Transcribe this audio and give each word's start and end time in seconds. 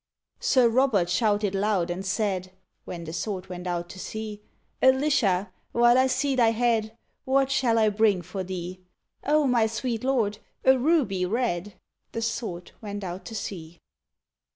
_Sir 0.43 0.67
Robert 0.67 1.11
shouted 1.11 1.53
loud, 1.53 1.91
and 1.91 2.03
said: 2.03 2.53
When 2.85 3.03
the 3.03 3.13
Sword 3.13 3.49
went 3.49 3.67
out 3.67 3.87
to 3.89 3.99
sea, 3.99 4.41
Alicia, 4.81 5.51
while 5.73 5.95
I 5.95 6.07
see 6.07 6.35
thy 6.35 6.49
head, 6.49 6.97
What 7.23 7.51
shall 7.51 7.77
I 7.77 7.89
bring 7.89 8.23
for 8.23 8.43
thee? 8.43 8.79
O, 9.23 9.45
my 9.45 9.67
sweet 9.67 10.03
Lord, 10.03 10.39
a 10.65 10.75
ruby 10.75 11.23
red: 11.27 11.75
_The 12.13 12.23
Sword 12.23 12.71
went 12.81 13.03
out 13.03 13.25
to 13.25 13.35
sea. 13.35 13.79